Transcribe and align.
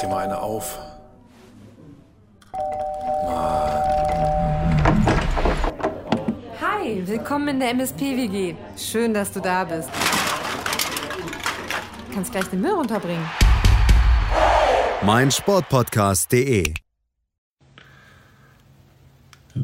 dir 0.00 0.08
mal 0.08 0.24
eine 0.24 0.40
auf. 0.40 0.78
Hi, 6.60 7.02
willkommen 7.06 7.48
in 7.48 7.60
der 7.60 7.70
MSP-WG. 7.70 8.54
Schön, 8.76 9.12
dass 9.12 9.32
du 9.32 9.40
da 9.40 9.64
bist. 9.64 9.90
Du 12.08 12.14
kannst 12.14 12.32
gleich 12.32 12.46
den 12.46 12.60
Müll 12.60 12.72
runterbringen. 12.72 13.24
mein 15.02 15.30
Sportpodcast.de. 15.30 16.74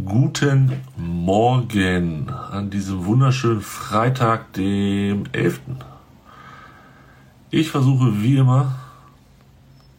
Guten 0.05 0.83
Morgen 0.97 2.29
an 2.29 2.71
diesem 2.71 3.07
wunderschönen 3.07 3.61
Freitag, 3.61 4.53
dem 4.55 5.25
11. 5.33 5.61
Ich 7.51 7.71
versuche 7.71 8.21
wie 8.21 8.37
immer, 8.37 8.75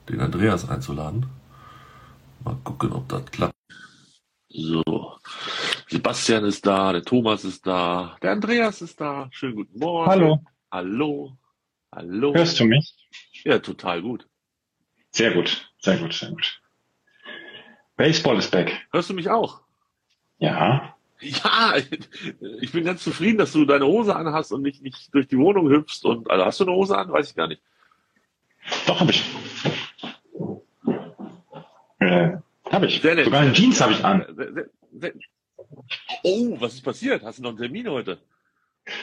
den 0.09 0.21
Andreas 0.21 0.69
einzuladen. 0.69 1.25
Mal 2.43 2.55
gucken, 2.63 2.91
ob 2.93 3.09
das 3.09 3.25
klappt. 3.25 3.55
So, 4.49 5.17
Sebastian 5.87 6.45
ist 6.45 6.65
da, 6.65 6.93
der 6.93 7.03
Thomas 7.03 7.43
ist 7.43 7.67
da, 7.67 8.17
der 8.21 8.31
Andreas 8.31 8.81
ist 8.81 8.99
da. 8.99 9.27
Schönen 9.31 9.55
guten 9.55 9.77
Morgen. 9.79 10.09
Hallo. 10.09 10.43
Hallo. 10.71 11.37
Hallo. 11.91 12.33
Hörst 12.33 12.59
du 12.59 12.65
mich? 12.65 12.95
Ja, 13.43 13.59
total 13.59 14.01
gut. 14.01 14.27
Sehr 15.11 15.31
gut, 15.33 15.69
sehr 15.79 15.97
gut, 15.97 16.13
sehr 16.13 16.29
gut. 16.29 16.61
Baseball 17.95 18.37
ist 18.37 18.51
back. 18.51 18.87
Hörst 18.91 19.09
du 19.09 19.13
mich 19.13 19.29
auch? 19.29 19.61
Ja. 20.37 20.95
Ja, 21.19 21.73
ich 22.61 22.71
bin 22.71 22.83
ganz 22.83 23.03
zufrieden, 23.03 23.39
dass 23.39 23.51
du 23.51 23.65
deine 23.65 23.87
Hose 23.87 24.15
anhast 24.15 24.51
und 24.51 24.61
nicht, 24.61 24.83
nicht 24.83 25.13
durch 25.13 25.27
die 25.27 25.37
Wohnung 25.37 25.69
hüpfst. 25.69 26.05
Und 26.05 26.29
also 26.29 26.45
hast 26.45 26.59
du 26.59 26.65
eine 26.65 26.73
Hose 26.73 26.97
an? 26.97 27.11
Weiß 27.11 27.31
ich 27.31 27.35
gar 27.35 27.47
nicht. 27.47 27.61
Doch, 28.85 28.99
habe 28.99 29.11
ich. 29.11 29.23
Äh, 31.99 32.37
habe 32.71 32.85
ich. 32.87 33.01
Sehr 33.01 33.15
nett. 33.15 33.25
Sogar 33.25 33.41
eine 33.41 33.53
Jeans 33.53 33.81
habe 33.81 33.93
ich 33.93 34.03
an. 34.03 34.25
Oh, 36.23 36.57
was 36.59 36.75
ist 36.75 36.83
passiert? 36.83 37.23
Hast 37.23 37.39
du 37.39 37.43
noch 37.43 37.49
einen 37.49 37.57
Termin 37.59 37.89
heute? 37.89 38.19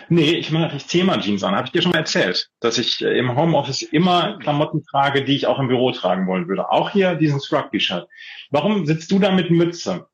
Nee, 0.08 0.36
ich 0.36 0.50
mache, 0.50 0.76
ich 0.76 0.86
ziehe 0.86 1.04
mal 1.04 1.20
Jeans 1.20 1.42
an. 1.44 1.54
Habe 1.54 1.66
ich 1.66 1.72
dir 1.72 1.82
schon 1.82 1.92
mal 1.92 1.98
erzählt, 1.98 2.50
dass 2.60 2.78
ich 2.78 3.04
äh, 3.04 3.18
im 3.18 3.36
Homeoffice 3.36 3.82
immer 3.82 4.38
Klamotten 4.38 4.82
trage, 4.84 5.24
die 5.24 5.36
ich 5.36 5.46
auch 5.46 5.58
im 5.58 5.68
Büro 5.68 5.92
tragen 5.92 6.26
wollen 6.26 6.48
würde. 6.48 6.70
Auch 6.70 6.90
hier 6.90 7.14
diesen 7.16 7.38
Rugby-Shirt. 7.38 8.08
Warum 8.50 8.86
sitzt 8.86 9.10
du 9.10 9.18
da 9.18 9.30
mit 9.30 9.50
Mütze? 9.50 10.06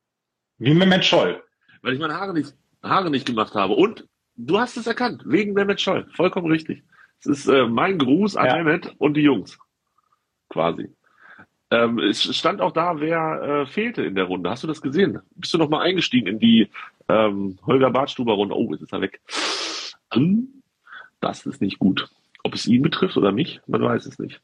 Wie 0.58 0.74
Mehmet 0.74 1.04
Scholl. 1.04 1.42
Weil 1.82 1.94
ich 1.94 2.00
meine 2.00 2.14
Haare 2.14 2.34
nicht, 2.34 2.52
Haare 2.82 3.10
nicht 3.10 3.26
gemacht 3.26 3.54
habe. 3.54 3.74
Und 3.74 4.06
du 4.36 4.58
hast 4.58 4.76
es 4.76 4.86
erkannt, 4.86 5.22
wegen 5.24 5.52
Mehmet 5.52 5.80
Scholl. 5.80 6.08
Vollkommen 6.14 6.50
richtig. 6.50 6.82
Es 7.20 7.26
ist 7.26 7.46
äh, 7.46 7.66
mein 7.66 7.98
Gruß 7.98 8.36
an 8.36 8.46
Ja. 8.46 8.56
Mehmet 8.56 8.94
und 8.98 9.14
die 9.14 9.22
Jungs. 9.22 9.56
Quasi. 10.48 10.88
Ähm, 11.70 11.98
es 12.00 12.36
stand 12.36 12.60
auch 12.60 12.72
da, 12.72 13.00
wer 13.00 13.42
äh, 13.42 13.66
fehlte 13.66 14.02
in 14.02 14.16
der 14.16 14.24
Runde. 14.24 14.50
Hast 14.50 14.64
du 14.64 14.66
das 14.66 14.82
gesehen? 14.82 15.20
Bist 15.36 15.54
du 15.54 15.58
noch 15.58 15.68
mal 15.68 15.82
eingestiegen 15.82 16.26
in 16.26 16.38
die 16.38 16.68
ähm, 17.08 17.58
Holger 17.64 17.90
Bartstuber 17.90 18.32
Runde? 18.32 18.56
Oh, 18.56 18.72
jetzt 18.72 18.82
ist 18.82 18.92
er 18.92 19.00
weg. 19.00 19.20
Hm, 20.12 20.62
das 21.20 21.46
ist 21.46 21.60
nicht 21.60 21.78
gut. 21.78 22.08
Ob 22.42 22.54
es 22.54 22.66
ihn 22.66 22.82
betrifft 22.82 23.16
oder 23.16 23.30
mich, 23.30 23.60
man 23.66 23.82
weiß 23.82 24.06
es 24.06 24.18
nicht. 24.18 24.40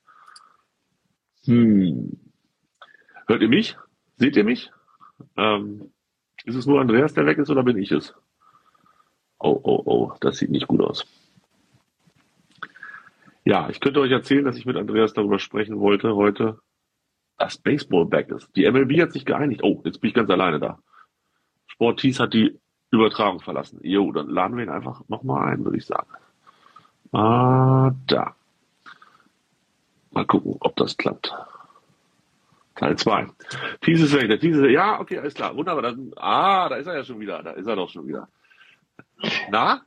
Hm. 1.46 2.18
Hört 3.26 3.42
ihr 3.42 3.48
mich? 3.48 3.76
Seht 4.16 4.36
ihr 4.36 4.44
mich? 4.44 4.70
Ähm, 5.36 5.90
ist 6.44 6.54
es 6.54 6.66
nur 6.66 6.80
Andreas, 6.80 7.14
der 7.14 7.26
weg 7.26 7.38
ist, 7.38 7.50
oder 7.50 7.64
bin 7.64 7.78
ich 7.78 7.90
es? 7.90 8.14
Oh, 9.38 9.58
oh, 9.62 9.82
oh, 9.84 10.12
das 10.20 10.38
sieht 10.38 10.50
nicht 10.50 10.68
gut 10.68 10.80
aus. 10.80 11.06
Ja, 13.44 13.68
ich 13.68 13.80
könnte 13.80 14.00
euch 14.00 14.10
erzählen, 14.10 14.44
dass 14.44 14.56
ich 14.56 14.66
mit 14.66 14.76
Andreas 14.76 15.12
darüber 15.12 15.38
sprechen 15.38 15.78
wollte 15.78 16.14
heute, 16.14 16.58
dass 17.38 17.58
Baseball 17.58 18.06
back 18.06 18.30
ist. 18.30 18.54
Die 18.56 18.70
MLB 18.70 19.00
hat 19.00 19.12
sich 19.12 19.24
geeinigt. 19.24 19.62
Oh, 19.62 19.82
jetzt 19.84 20.00
bin 20.00 20.08
ich 20.08 20.14
ganz 20.14 20.30
alleine 20.30 20.58
da. 20.58 20.78
Sport 21.66 22.00
Tees 22.00 22.20
hat 22.20 22.32
die 22.32 22.58
Übertragung 22.90 23.40
verlassen. 23.40 23.80
Jo, 23.82 24.10
dann 24.12 24.28
laden 24.28 24.56
wir 24.56 24.64
ihn 24.64 24.70
einfach 24.70 25.02
nochmal 25.08 25.52
ein, 25.52 25.64
würde 25.64 25.76
ich 25.76 25.86
sagen. 25.86 26.08
Ah, 27.12 27.92
da. 28.06 28.34
Mal 30.10 30.26
gucken, 30.26 30.56
ob 30.60 30.76
das 30.76 30.96
klappt. 30.96 31.34
Teil 32.76 32.96
2. 32.96 33.26
Tees 33.80 34.00
ist 34.00 34.14
weg. 34.14 34.28
Der 34.28 34.38
Tees 34.38 34.56
ist 34.56 34.62
weg. 34.62 34.72
Ja, 34.72 35.00
okay, 35.00 35.18
alles 35.18 35.34
klar. 35.34 35.56
Wunderbar. 35.56 35.82
Dann, 35.82 36.12
ah, 36.16 36.68
da 36.68 36.76
ist 36.76 36.86
er 36.86 36.96
ja 36.96 37.04
schon 37.04 37.20
wieder. 37.20 37.42
Da 37.42 37.52
ist 37.52 37.66
er 37.66 37.76
doch 37.76 37.88
schon 37.88 38.06
wieder. 38.06 38.28
Na? 39.50 39.82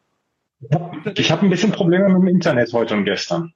Ich 1.15 1.31
habe 1.31 1.43
ein 1.43 1.49
bisschen 1.49 1.71
Probleme 1.71 2.09
mit 2.09 2.17
dem 2.17 2.27
Internet 2.27 2.73
heute 2.73 2.95
und 2.95 3.05
gestern. 3.05 3.53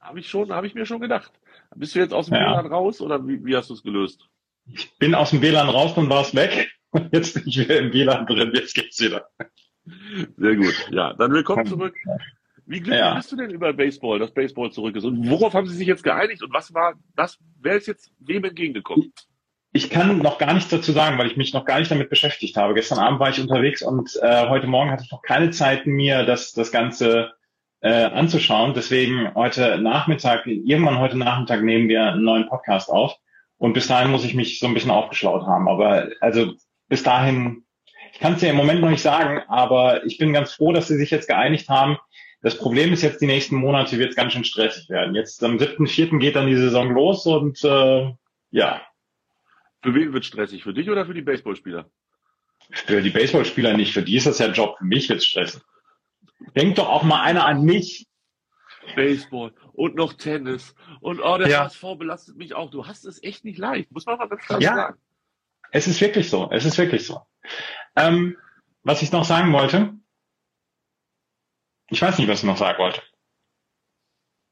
Habe 0.00 0.20
ich 0.20 0.28
schon, 0.28 0.52
habe 0.52 0.66
ich 0.66 0.74
mir 0.74 0.86
schon 0.86 1.00
gedacht. 1.00 1.32
Bist 1.78 1.94
du 1.94 1.98
jetzt 1.98 2.12
aus 2.14 2.26
dem 2.26 2.34
Ja. 2.34 2.52
WLAN 2.52 2.66
raus 2.66 3.00
oder 3.00 3.26
wie, 3.26 3.44
wie 3.44 3.56
hast 3.56 3.70
du 3.70 3.74
es 3.74 3.82
gelöst? 3.82 4.26
Ich 4.72 4.96
bin 4.98 5.14
aus 5.14 5.30
dem 5.30 5.42
WLAN 5.42 5.68
raus 5.68 5.96
und 5.96 6.08
war 6.10 6.22
es 6.22 6.34
weg. 6.34 6.70
Und 6.90 7.12
jetzt 7.12 7.34
bin 7.34 7.42
ich 7.46 7.58
wieder 7.58 7.78
im 7.78 7.92
WLAN 7.92 8.26
drin. 8.26 8.52
Jetzt 8.54 8.74
geht's 8.74 8.98
wieder. 9.00 9.28
Sehr 10.36 10.56
gut. 10.56 10.88
Ja, 10.90 11.12
dann 11.14 11.32
willkommen 11.32 11.66
zurück. 11.66 11.94
Wie 12.64 12.80
glücklich 12.80 12.98
Ja. 12.98 13.14
bist 13.14 13.30
du 13.32 13.36
denn 13.36 13.50
über 13.50 13.72
Baseball, 13.74 14.18
dass 14.18 14.32
Baseball 14.32 14.72
zurück 14.72 14.96
ist? 14.96 15.04
Und 15.04 15.28
worauf 15.28 15.52
haben 15.52 15.66
sie 15.66 15.76
sich 15.76 15.86
jetzt 15.86 16.02
geeinigt? 16.02 16.42
Und 16.42 16.54
was 16.54 16.72
war 16.72 16.94
das? 17.14 17.38
Wer 17.60 17.76
ist 17.76 17.86
jetzt 17.86 18.10
wem 18.20 18.44
entgegengekommen? 18.44 19.12
Ich 19.72 19.90
kann 19.90 20.18
noch 20.18 20.38
gar 20.38 20.54
nichts 20.54 20.70
dazu 20.70 20.92
sagen, 20.92 21.18
weil 21.18 21.26
ich 21.26 21.36
mich 21.36 21.52
noch 21.52 21.66
gar 21.66 21.80
nicht 21.80 21.90
damit 21.90 22.08
beschäftigt 22.08 22.56
habe. 22.56 22.72
Gestern 22.72 22.98
Abend 22.98 23.20
war 23.20 23.28
ich 23.28 23.40
unterwegs 23.40 23.82
und 23.82 24.16
äh, 24.22 24.48
heute 24.48 24.66
Morgen 24.68 24.90
hatte 24.90 25.04
ich 25.04 25.12
noch 25.12 25.22
keine 25.22 25.50
Zeit, 25.50 25.86
mir 25.86 26.24
das, 26.24 26.52
das 26.54 26.72
Ganze 26.72 27.32
äh, 27.80 28.04
anzuschauen. 28.04 28.74
Deswegen 28.74 29.34
heute 29.34 29.78
Nachmittag, 29.78 30.46
irgendwann 30.46 30.98
heute 30.98 31.18
Nachmittag 31.18 31.62
nehmen 31.62 31.88
wir 31.88 32.12
einen 32.12 32.24
neuen 32.24 32.48
Podcast 32.48 32.90
auf. 32.90 33.16
Und 33.58 33.72
bis 33.72 33.86
dahin 33.86 34.10
muss 34.10 34.24
ich 34.24 34.34
mich 34.34 34.58
so 34.58 34.66
ein 34.66 34.74
bisschen 34.74 34.90
aufgeschlaut 34.90 35.46
haben. 35.46 35.68
Aber 35.68 36.08
also 36.20 36.52
bis 36.88 37.02
dahin, 37.02 37.64
ich 38.12 38.20
kann 38.20 38.34
es 38.34 38.40
dir 38.40 38.50
im 38.50 38.56
Moment 38.56 38.80
noch 38.80 38.90
nicht 38.90 39.02
sagen, 39.02 39.42
aber 39.48 40.04
ich 40.04 40.18
bin 40.18 40.32
ganz 40.32 40.52
froh, 40.52 40.72
dass 40.72 40.88
sie 40.88 40.96
sich 40.96 41.10
jetzt 41.10 41.28
geeinigt 41.28 41.68
haben. 41.68 41.98
Das 42.42 42.58
Problem 42.58 42.92
ist 42.92 43.02
jetzt, 43.02 43.20
die 43.20 43.26
nächsten 43.26 43.56
Monate 43.56 43.98
wird 43.98 44.10
es 44.10 44.16
ganz 44.16 44.32
schön 44.32 44.44
stressig 44.44 44.88
werden. 44.88 45.14
Jetzt 45.14 45.42
am 45.42 45.56
7.4. 45.56 46.18
geht 46.18 46.36
dann 46.36 46.46
die 46.46 46.56
Saison 46.56 46.90
los 46.92 47.26
und 47.26 47.62
äh, 47.64 48.12
ja, 48.50 48.82
Für 49.82 49.94
wen 49.94 50.12
wird 50.12 50.24
stressig? 50.24 50.62
Für 50.62 50.74
dich 50.74 50.90
oder 50.90 51.06
für 51.06 51.14
die 51.14 51.22
Baseballspieler? 51.22 51.90
Für 52.70 53.02
die 53.02 53.10
Baseballspieler 53.10 53.76
nicht, 53.76 53.92
für 53.92 54.02
die 54.02 54.16
ist 54.16 54.26
das 54.26 54.38
ja 54.38 54.48
Job, 54.48 54.76
für 54.78 54.84
mich 54.84 55.08
wird's 55.08 55.26
stressen. 55.26 55.62
Denkt 56.54 56.78
doch 56.78 56.88
auch 56.88 57.02
mal 57.02 57.22
einer 57.22 57.46
an 57.46 57.64
mich. 57.64 58.06
Baseball 58.94 59.52
und 59.72 59.96
noch 59.96 60.12
Tennis. 60.12 60.74
Und 61.00 61.20
oh, 61.20 61.38
der 61.38 61.48
Ja. 61.48 61.64
HSV 61.64 61.82
belastet 61.98 62.36
mich 62.36 62.54
auch. 62.54 62.70
Du 62.70 62.86
hast 62.86 63.04
es 63.04 63.20
echt 63.22 63.44
nicht 63.44 63.58
leicht. 63.58 63.90
Muss 63.90 64.06
man 64.06 64.16
mal 64.18 64.28
ganz 64.28 64.42
klar 64.42 64.60
Ja. 64.60 64.74
sagen. 64.74 65.00
Es 65.72 65.88
ist 65.88 66.00
wirklich 66.00 66.30
so, 66.30 66.48
es 66.52 66.64
ist 66.64 66.78
wirklich 66.78 67.04
so. 67.04 67.20
Ähm, 67.96 68.36
was 68.84 69.02
ich 69.02 69.10
noch 69.10 69.24
sagen 69.24 69.52
wollte, 69.52 69.94
ich 71.90 72.00
weiß 72.00 72.18
nicht, 72.18 72.28
was 72.28 72.40
ich 72.40 72.44
noch 72.44 72.56
sagen 72.56 72.78
wollte. 72.78 73.02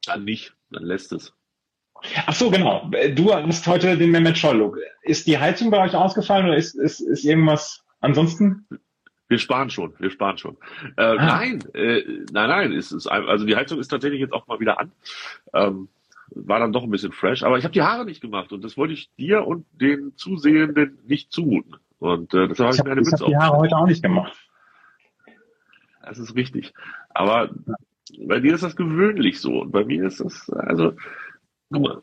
Dann 0.07 0.25
nicht. 0.25 0.55
Dann 0.71 0.83
lässt 0.83 1.13
es. 1.13 1.33
Ach 2.27 2.35
so, 2.35 2.51
genau. 2.51 2.91
Du 3.15 3.33
hast 3.33 3.67
heute 3.67 3.97
den 3.97 4.11
Mehmet 4.11 4.37
Scholl-Look. 4.37 4.79
Ist 5.03 5.27
die 5.27 5.39
Heizung 5.39 5.71
bei 5.71 5.83
euch 5.83 5.95
ausgefallen 5.95 6.47
oder 6.47 6.57
ist, 6.57 6.75
ist, 6.75 7.01
ist 7.01 7.25
irgendwas 7.25 7.85
ansonsten? 8.01 8.67
Wir 9.29 9.39
sparen 9.39 9.71
schon, 9.71 9.95
wir 9.99 10.11
sparen 10.11 10.37
schon. 10.39 10.57
Äh, 10.97 11.03
Ah. 11.03 11.15
Nein, 11.15 11.65
äh, 11.75 12.03
nein, 12.33 12.49
nein, 12.51 12.73
ist 12.73 13.07
ein- 13.07 13.27
also 13.27 13.47
die 13.47 13.57
Heizung 13.57 13.79
ist 13.79 13.89
tatsächlich 13.89 14.21
jetzt 14.21 14.33
auch 14.33 14.47
mal 14.47 14.61
wieder 14.61 14.79
an. 14.79 14.93
Ähm, 15.55 15.89
war 16.31 16.59
dann 16.59 16.73
doch 16.73 16.83
ein 16.83 16.91
bisschen 16.91 17.13
fresh, 17.13 17.43
aber 17.43 17.59
ich 17.59 17.65
habe 17.65 17.73
die 17.73 17.83
Haare 17.83 18.05
nicht 18.05 18.21
gemacht 18.21 18.53
und 18.53 18.63
das 18.65 18.77
wollte 18.77 18.93
ich 18.95 19.11
dir 19.17 19.47
und 19.47 19.67
den 19.73 20.15
Zusehenden 20.17 20.99
nicht 21.07 21.33
zumuten. 21.33 21.77
Und 21.99 22.35
äh, 22.35 22.49
deshalb 22.49 22.69
habe 22.69 22.71
Ich 22.71 22.75
ich 22.75 22.79
habe 22.81 22.89
mir 22.89 22.93
eine 22.93 23.01
hab 23.01 23.13
Mütze 23.13 23.25
die 23.27 23.37
Haare 23.37 23.57
heute 23.59 23.77
auch 23.77 23.87
nicht 23.87 24.03
gemacht. 24.03 24.37
Das 26.03 26.19
ist 26.19 26.35
richtig. 26.35 26.75
Aber 27.11 27.51
bei 28.27 28.41
dir 28.41 28.55
ist 28.55 28.63
das 28.63 28.77
gewöhnlich 28.77 29.41
so 29.41 29.61
und 29.63 29.71
bei 29.73 29.85
mir 29.85 30.05
ist 30.07 30.21
das, 30.21 30.51
also, 30.51 30.93
guck 31.73 31.83
mal. 31.83 32.03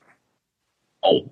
Oh. 1.01 1.29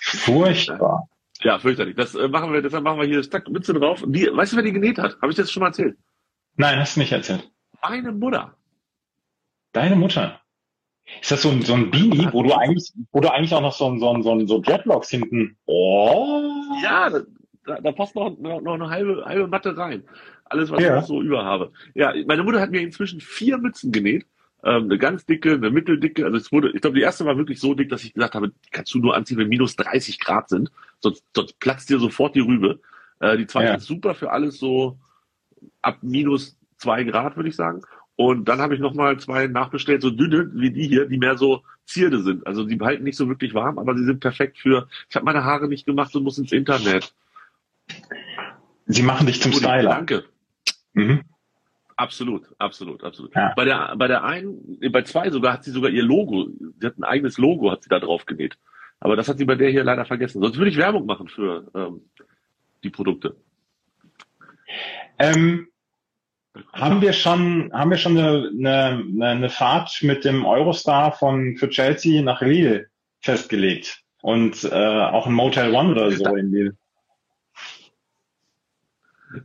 Furchtbar. 0.00 1.08
Ja, 1.42 1.58
fürchterlich. 1.58 1.96
Das 1.96 2.14
äh, 2.14 2.28
machen 2.28 2.52
wir, 2.52 2.62
deshalb 2.62 2.84
machen 2.84 3.00
wir 3.00 3.06
hier 3.06 3.22
Zack, 3.22 3.48
Mütze 3.48 3.72
drauf. 3.74 4.02
Die, 4.06 4.28
weißt 4.32 4.52
du, 4.52 4.56
wer 4.56 4.64
die 4.64 4.72
genäht 4.72 4.98
hat? 4.98 5.16
Habe 5.20 5.30
ich 5.30 5.36
das 5.36 5.50
schon 5.50 5.60
mal 5.60 5.68
erzählt? 5.68 5.96
Nein, 6.56 6.78
hast 6.78 6.96
du 6.96 7.00
nicht 7.00 7.12
erzählt. 7.12 7.50
Meine 7.82 8.12
Mutter. 8.12 8.56
Deine 9.72 9.96
Mutter. 9.96 10.40
Ist 11.20 11.30
das 11.30 11.42
so 11.42 11.50
ein, 11.50 11.62
so 11.62 11.74
ein 11.74 11.90
Beanie, 11.90 12.28
wo 12.32 12.42
du 12.42 12.52
eigentlich, 12.52 12.92
wo 13.12 13.20
du 13.20 13.32
eigentlich 13.32 13.54
auch 13.54 13.60
noch 13.62 13.72
so 13.72 13.90
ein, 13.90 13.98
so 13.98 14.10
ein, 14.12 14.22
so 14.22 14.32
ein, 14.32 14.46
so 14.46 14.60
Dreadlocks 14.60 15.08
hinten, 15.10 15.56
oh, 15.66 16.52
Ja, 16.82 17.08
da, 17.64 17.80
da 17.80 17.92
passt 17.92 18.14
noch, 18.14 18.36
noch, 18.38 18.60
noch 18.60 18.74
eine 18.74 18.90
halbe, 18.90 19.24
halbe 19.24 19.46
Matte 19.46 19.76
rein. 19.76 20.02
Alles, 20.44 20.70
was 20.70 20.82
Ja. 20.82 20.88
ich 20.88 21.00
noch 21.00 21.06
so 21.06 21.22
über 21.22 21.44
habe. 21.44 21.72
Ja, 21.94 22.12
meine 22.26 22.42
Mutter 22.42 22.60
hat 22.60 22.70
mir 22.70 22.80
inzwischen 22.80 23.20
vier 23.20 23.58
Mützen 23.58 23.92
genäht. 23.92 24.26
Ähm, 24.64 24.84
eine 24.84 24.98
ganz 24.98 25.24
dicke, 25.24 25.52
eine 25.52 25.70
mitteldicke. 25.70 26.24
Also 26.24 26.36
es 26.36 26.50
wurde, 26.50 26.70
ich 26.74 26.80
glaube, 26.80 26.96
die 26.96 27.02
erste 27.02 27.24
war 27.24 27.36
wirklich 27.36 27.60
so 27.60 27.74
dick, 27.74 27.88
dass 27.88 28.02
ich 28.02 28.14
gesagt 28.14 28.34
habe, 28.34 28.48
die 28.48 28.70
kannst 28.70 28.92
du 28.92 28.98
nur 28.98 29.14
anziehen, 29.14 29.38
wenn 29.38 29.48
minus 29.48 29.76
30 29.76 30.18
Grad 30.18 30.48
sind. 30.48 30.72
Sonst, 31.00 31.24
sonst 31.34 31.60
platzt 31.60 31.90
dir 31.90 32.00
sofort 32.00 32.34
die 32.34 32.40
Rübe. 32.40 32.80
Äh, 33.20 33.36
die 33.36 33.46
zweite 33.46 33.68
Ja. 33.68 33.74
ist 33.76 33.86
super 33.86 34.14
für 34.14 34.32
alles 34.32 34.58
so 34.58 34.98
ab 35.82 35.98
minus 36.02 36.58
zwei 36.76 37.04
Grad, 37.04 37.36
würde 37.36 37.48
ich 37.48 37.56
sagen. 37.56 37.82
Und 38.16 38.48
dann 38.48 38.60
habe 38.60 38.74
ich 38.74 38.80
nochmal 38.80 39.18
zwei 39.20 39.46
nachbestellt, 39.46 40.02
so 40.02 40.10
dünne 40.10 40.50
wie 40.54 40.72
die 40.72 40.88
hier, 40.88 41.06
die 41.06 41.18
mehr 41.18 41.38
so 41.38 41.62
Zierde 41.86 42.20
sind. 42.20 42.44
Also 42.48 42.64
die 42.64 42.78
halten 42.80 43.04
nicht 43.04 43.16
so 43.16 43.28
wirklich 43.28 43.54
warm, 43.54 43.78
aber 43.78 43.96
sie 43.96 44.04
sind 44.04 44.18
perfekt 44.18 44.58
für, 44.58 44.88
ich 45.08 45.14
habe 45.14 45.24
meine 45.24 45.44
Haare 45.44 45.68
nicht 45.68 45.86
gemacht 45.86 46.14
und 46.16 46.24
muss 46.24 46.36
ins 46.36 46.50
Internet. 46.50 47.14
Sie 48.86 49.02
machen 49.02 49.26
dich 49.28 49.40
zum 49.40 49.52
Styler. 49.52 49.90
Danke. 49.90 50.24
Mhm. 50.94 51.22
Absolut, 51.98 52.46
absolut, 52.58 53.02
absolut. 53.02 53.34
Ja. 53.34 53.52
Bei 53.56 53.64
der, 53.64 53.96
bei 53.96 54.06
der 54.06 54.22
einen, 54.22 54.78
bei 54.92 55.02
zwei 55.02 55.30
sogar 55.30 55.54
hat 55.54 55.64
sie 55.64 55.72
sogar 55.72 55.90
ihr 55.90 56.04
Logo, 56.04 56.46
sie 56.78 56.86
hat 56.86 56.96
ein 56.96 57.02
eigenes 57.02 57.38
Logo, 57.38 57.72
hat 57.72 57.82
sie 57.82 57.88
da 57.88 57.98
drauf 57.98 58.24
genäht. 58.24 58.56
Aber 59.00 59.16
das 59.16 59.28
hat 59.28 59.38
sie 59.38 59.44
bei 59.44 59.56
der 59.56 59.70
hier 59.70 59.82
leider 59.82 60.04
vergessen. 60.04 60.40
Sonst 60.40 60.58
würde 60.58 60.70
ich 60.70 60.76
Werbung 60.76 61.06
machen 61.06 61.26
für 61.26 61.68
ähm, 61.74 62.02
die 62.84 62.90
Produkte. 62.90 63.34
Ähm, 65.18 65.66
haben 66.72 67.00
wir 67.00 67.12
schon, 67.12 67.72
haben 67.72 67.90
wir 67.90 67.98
schon 67.98 68.16
eine, 68.16 68.48
eine, 68.48 69.26
eine 69.26 69.50
Fahrt 69.50 69.98
mit 70.02 70.24
dem 70.24 70.46
Eurostar 70.46 71.10
von 71.10 71.56
für 71.56 71.68
Chelsea 71.68 72.22
nach 72.22 72.42
Lille 72.42 72.86
festgelegt 73.18 74.04
und 74.22 74.62
äh, 74.62 74.68
auch 74.68 75.26
ein 75.26 75.32
Motel 75.32 75.74
One 75.74 75.90
oder 75.90 76.12
so 76.12 76.36
in 76.36 76.52
Lille. 76.52 76.76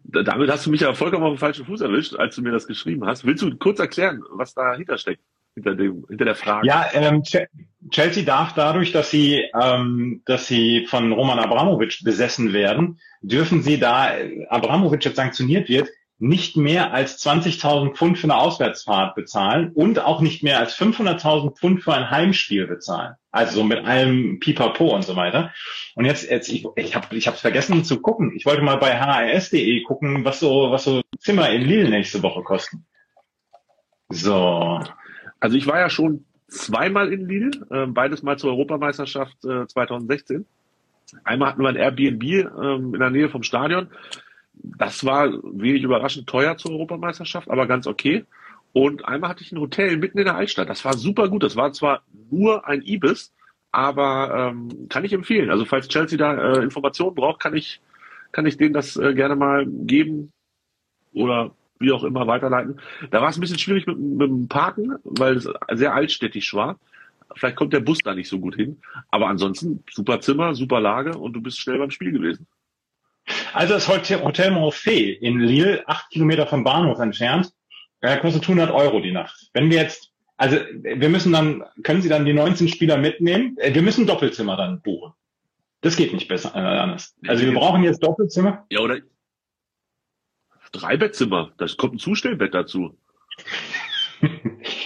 Da- 0.05 0.23
Damit 0.23 0.49
hast 0.49 0.65
du 0.65 0.71
mich 0.71 0.81
ja 0.81 0.93
vollkommen 0.93 1.23
auf 1.25 1.33
den 1.33 1.39
falschen 1.39 1.65
Fuß 1.65 1.81
erwischt, 1.81 2.15
als 2.15 2.35
du 2.35 2.41
mir 2.41 2.51
das 2.51 2.67
geschrieben 2.67 3.05
hast. 3.05 3.25
Willst 3.25 3.43
du 3.43 3.55
kurz 3.57 3.79
erklären, 3.79 4.21
was 4.31 4.53
dahinter 4.53 4.97
steckt? 4.97 5.21
Hinter 5.55 5.75
dem, 5.75 6.03
hinter 6.09 6.25
der 6.25 6.35
Frage. 6.35 6.65
Ja, 6.67 6.87
ähm, 6.93 7.21
Ch- 7.21 7.45
Chelsea 7.91 8.23
darf 8.23 8.53
dadurch, 8.53 8.91
dass 8.91 9.11
sie, 9.11 9.43
ähm, 9.61 10.23
dass 10.25 10.47
sie 10.47 10.87
von 10.87 11.11
Roman 11.11 11.37
Abramovic 11.37 11.99
besessen 12.03 12.53
werden, 12.53 12.99
dürfen 13.21 13.61
sie, 13.61 13.77
da 13.77 14.11
Abramovic 14.49 15.05
jetzt 15.05 15.17
sanktioniert 15.17 15.69
wird, 15.69 15.89
nicht 16.17 16.57
mehr 16.57 16.91
als 16.93 17.19
20.000 17.23 17.93
Pfund 17.95 18.17
für 18.17 18.23
eine 18.25 18.37
Auswärtsfahrt 18.37 19.13
bezahlen 19.13 19.71
und 19.73 19.99
auch 19.99 20.21
nicht 20.21 20.41
mehr 20.41 20.57
als 20.59 20.73
500.000 20.75 21.55
Pfund 21.55 21.83
für 21.83 21.93
ein 21.93 22.09
Heimspiel 22.09 22.65
bezahlen. 22.65 23.13
Also 23.33 23.55
so 23.55 23.63
mit 23.63 23.83
allem 23.83 24.39
Pipapo 24.39 24.93
und 24.93 25.01
so 25.01 25.15
weiter. 25.15 25.51
Und 25.95 26.05
jetzt, 26.05 26.29
jetzt 26.29 26.49
ich, 26.49 26.67
ich 26.75 26.95
habe 26.95 27.15
ich 27.17 27.27
hab's 27.27 27.41
vergessen 27.41 27.83
zu 27.83 27.99
gucken. 27.99 28.31
Ich 28.35 28.45
wollte 28.45 28.61
mal 28.61 28.77
bei 28.77 28.95
HRS.de 28.95 29.81
gucken, 29.81 30.23
was 30.23 30.39
so, 30.39 30.69
was 30.69 30.83
so 30.83 31.01
Zimmer 31.17 31.49
in 31.49 31.63
Lille 31.63 31.89
nächste 31.89 32.21
Woche 32.21 32.43
kosten. 32.43 32.85
So. 34.09 34.79
Also 35.39 35.57
ich 35.57 35.65
war 35.65 35.79
ja 35.79 35.89
schon 35.89 36.25
zweimal 36.47 37.11
in 37.11 37.27
Lille, 37.27 37.51
äh, 37.71 37.87
beides 37.87 38.21
mal 38.21 38.37
zur 38.37 38.51
Europameisterschaft 38.51 39.43
äh, 39.45 39.65
2016. 39.65 40.45
Einmal 41.23 41.49
hatten 41.49 41.63
wir 41.63 41.69
ein 41.69 41.75
Airbnb 41.75 42.23
ähm, 42.23 42.93
in 42.93 42.99
der 42.99 43.09
Nähe 43.09 43.29
vom 43.29 43.41
Stadion. 43.41 43.89
Das 44.53 45.03
war 45.05 45.31
wenig 45.41 45.81
überraschend 45.81 46.27
teuer 46.27 46.55
zur 46.57 46.71
Europameisterschaft, 46.73 47.49
aber 47.49 47.65
ganz 47.65 47.87
okay. 47.87 48.25
Und 48.73 49.05
einmal 49.05 49.29
hatte 49.29 49.43
ich 49.43 49.51
ein 49.51 49.59
Hotel 49.59 49.97
mitten 49.97 50.17
in 50.17 50.25
der 50.25 50.35
Altstadt. 50.35 50.69
Das 50.69 50.83
war 50.83 50.97
super 50.97 51.29
gut. 51.29 51.43
Das 51.43 51.55
war 51.55 51.71
zwar 51.73 52.03
nur 52.31 52.67
ein 52.67 52.81
Ibis, 52.81 53.33
aber 53.71 54.51
ähm, 54.51 54.89
kann 54.89 55.05
ich 55.05 55.13
empfehlen. 55.13 55.51
Also 55.51 55.65
falls 55.65 55.87
Chelsea 55.87 56.17
da 56.17 56.55
äh, 56.55 56.63
Informationen 56.63 57.15
braucht, 57.15 57.39
kann 57.39 57.55
ich 57.55 57.81
kann 58.33 58.45
ich 58.45 58.57
denen 58.57 58.73
das 58.73 58.97
äh, 58.97 59.13
gerne 59.13 59.35
mal 59.37 59.65
geben 59.65 60.33
oder 61.13 61.55
wie 61.79 61.91
auch 61.91 62.03
immer 62.03 62.27
weiterleiten. 62.27 62.81
Da 63.11 63.21
war 63.21 63.29
es 63.29 63.37
ein 63.37 63.41
bisschen 63.41 63.59
schwierig 63.59 63.87
mit, 63.87 63.97
mit 63.97 64.27
dem 64.27 64.47
Parken, 64.47 64.95
weil 65.03 65.37
es 65.37 65.47
sehr 65.73 65.93
altstädtisch 65.93 66.53
war. 66.53 66.79
Vielleicht 67.35 67.55
kommt 67.55 67.73
der 67.73 67.79
Bus 67.79 67.99
da 68.03 68.13
nicht 68.13 68.29
so 68.29 68.39
gut 68.39 68.55
hin. 68.55 68.81
Aber 69.09 69.27
ansonsten 69.27 69.83
super 69.89 70.19
Zimmer, 70.19 70.55
super 70.55 70.81
Lage 70.81 71.17
und 71.17 71.33
du 71.33 71.41
bist 71.41 71.59
schnell 71.59 71.77
beim 71.77 71.91
Spiel 71.91 72.11
gewesen. 72.11 72.47
Also 73.53 73.75
das 73.75 73.87
Hotel, 73.87 74.51
Morphée 74.51 75.17
in 75.17 75.39
Lille, 75.39 75.87
acht 75.87 76.09
Kilometer 76.09 76.45
vom 76.47 76.63
Bahnhof 76.63 76.99
entfernt, 76.99 77.53
äh, 78.03 78.17
kostet 78.19 78.43
100 78.43 78.69
Euro 78.69 78.99
die 78.99 79.11
Nacht. 79.11 79.49
Wenn 79.53 79.69
wir 79.71 79.81
jetzt, 79.81 80.11
also 80.37 80.57
wir 80.81 81.09
müssen 81.09 81.31
dann, 81.31 81.63
können 81.83 82.01
Sie 82.01 82.09
dann 82.09 82.25
die 82.25 82.33
19 82.33 82.67
Spieler 82.67 82.97
mitnehmen? 82.97 83.57
Äh, 83.57 83.73
Wir 83.73 83.81
müssen 83.81 84.05
Doppelzimmer 84.05 84.57
dann 84.57 84.81
buchen. 84.81 85.13
Das 85.81 85.95
geht 85.95 86.13
nicht 86.13 86.27
besser 86.27 86.53
äh, 86.53 86.59
anders. 86.59 87.15
Also 87.27 87.45
wir 87.45 87.53
brauchen 87.53 87.83
jetzt 87.83 88.03
Doppelzimmer. 88.03 88.65
Ja, 88.69 88.81
oder 88.81 88.99
drei 90.73 90.97
Bettzimmer. 90.97 91.51
Da 91.57 91.65
kommt 91.77 91.95
ein 91.95 91.99
Zustellbett 91.99 92.53
dazu. 92.53 92.97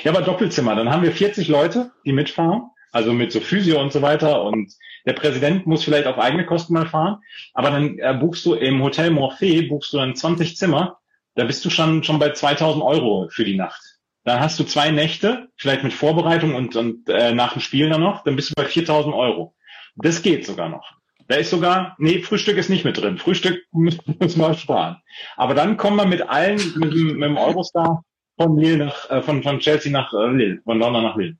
Ja, 0.04 0.12
aber 0.12 0.22
Doppelzimmer. 0.22 0.74
Dann 0.76 0.90
haben 0.90 1.04
wir 1.04 1.12
40 1.12 1.48
Leute, 1.48 1.92
die 2.06 2.14
mitfahren. 2.14 2.70
Also 2.92 3.14
mit 3.14 3.32
so 3.32 3.40
Physio 3.40 3.80
und 3.80 3.92
so 3.92 4.02
weiter. 4.02 4.44
Und 4.44 4.74
der 5.06 5.14
Präsident 5.14 5.68
muss 5.68 5.84
vielleicht 5.84 6.08
auf 6.08 6.18
eigene 6.18 6.46
Kosten 6.46 6.74
mal 6.74 6.88
fahren. 6.88 7.18
Aber 7.54 7.70
dann 7.70 8.00
äh, 8.00 8.18
buchst 8.20 8.46
du 8.46 8.54
im 8.54 8.82
Hotel 8.82 9.12
Morphée, 9.12 9.68
buchst 9.68 9.94
du 9.94 9.98
dann 9.98 10.16
20 10.16 10.56
Zimmer. 10.58 11.00
Da 11.38 11.46
bist 11.46 11.64
du 11.64 11.70
schon, 11.70 12.04
schon 12.04 12.20
bei 12.20 12.32
2000 12.34 12.84
Euro 12.84 13.30
für 13.32 13.46
die 13.46 13.56
Nacht. 13.56 13.82
Dann 14.26 14.40
hast 14.42 14.60
du 14.60 14.64
zwei 14.66 14.92
Nächte, 14.92 15.48
vielleicht 15.56 15.84
mit 15.84 15.94
Vorbereitung 15.94 16.56
und, 16.56 16.76
und 16.76 17.08
äh, 17.10 17.34
nach 17.34 17.54
dem 17.54 17.62
Spiel 17.62 17.90
dann 17.90 18.02
noch. 18.02 18.24
Dann 18.24 18.36
bist 18.36 18.50
du 18.50 18.54
bei 18.56 18.66
4000 18.66 19.14
Euro. 19.16 19.56
Das 19.96 20.22
geht 20.22 20.46
sogar 20.46 20.68
noch. 20.68 20.92
Da 21.30 21.36
ist 21.36 21.50
sogar, 21.50 21.96
nee, 22.00 22.22
Frühstück 22.24 22.58
ist 22.58 22.70
nicht 22.70 22.86
mit 22.86 22.98
drin. 23.00 23.18
Frühstück 23.18 23.64
müssen 23.72 24.02
wir 24.42 24.54
sparen. 24.56 24.98
Aber 25.36 25.54
dann 25.54 25.78
kommen 25.78 25.98
wir 25.98 26.06
mit 26.06 26.24
allen, 26.28 26.58
mit, 26.76 26.92
dem- 26.94 27.18
mit 27.18 27.24
dem 27.30 27.38
Eurostar 27.38 28.04
von 28.38 28.58
Lille 28.58 28.86
nach, 28.86 29.10
äh, 29.10 29.22
von, 29.22 29.44
von 29.44 29.60
Chelsea 29.60 29.92
nach 29.92 30.12
äh, 30.14 30.28
Lille, 30.32 30.62
von 30.64 30.80
London 30.80 31.04
nach 31.04 31.16
Lille. 31.16 31.38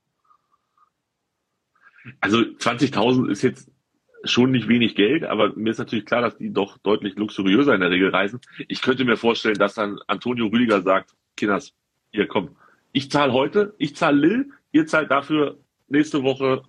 Also 2.20 2.38
20.000 2.38 3.30
ist 3.30 3.42
jetzt 3.42 3.70
schon 4.24 4.50
nicht 4.50 4.68
wenig 4.68 4.94
Geld, 4.94 5.24
aber 5.24 5.54
mir 5.54 5.70
ist 5.70 5.78
natürlich 5.78 6.04
klar, 6.04 6.22
dass 6.22 6.36
die 6.36 6.52
doch 6.52 6.78
deutlich 6.78 7.16
luxuriöser 7.16 7.74
in 7.74 7.80
der 7.80 7.90
Regel 7.90 8.10
reisen. 8.10 8.40
Ich 8.68 8.82
könnte 8.82 9.04
mir 9.04 9.16
vorstellen, 9.16 9.58
dass 9.58 9.74
dann 9.74 9.98
Antonio 10.06 10.46
Rüdiger 10.46 10.82
sagt, 10.82 11.14
Kinders, 11.36 11.72
hier 12.10 12.26
komm, 12.26 12.56
ich 12.92 13.10
zahle 13.10 13.32
heute, 13.32 13.74
ich 13.78 13.94
zahle 13.96 14.18
Lille, 14.18 14.46
ihr 14.72 14.86
zahlt 14.86 15.10
dafür 15.10 15.58
nächste 15.88 16.22
Woche 16.22 16.62